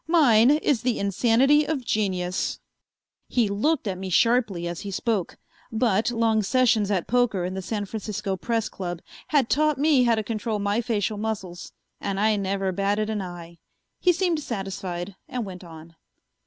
Mine 0.07 0.49
is 0.49 0.81
the 0.81 0.97
insanity 0.97 1.63
of 1.63 1.85
genius." 1.85 2.59
He 3.27 3.47
looked 3.49 3.87
at 3.87 3.99
me 3.99 4.09
sharply 4.09 4.67
as 4.67 4.81
he 4.81 4.89
spoke, 4.89 5.37
but 5.71 6.09
long 6.09 6.41
sessions 6.41 6.89
at 6.89 7.05
poker 7.05 7.45
in 7.45 7.53
the 7.53 7.61
San 7.61 7.85
Francisco 7.85 8.35
Press 8.35 8.67
Club 8.67 9.01
had 9.27 9.47
taught 9.47 9.77
me 9.77 10.01
how 10.05 10.15
to 10.15 10.23
control 10.23 10.57
my 10.57 10.81
facial 10.81 11.19
muscles, 11.19 11.71
and 11.99 12.19
I 12.19 12.35
never 12.35 12.71
batted 12.71 13.11
an 13.11 13.21
eye. 13.21 13.59
He 13.99 14.11
seemed 14.11 14.39
satisfied, 14.39 15.17
and 15.29 15.45
went 15.45 15.63
on. 15.63 15.95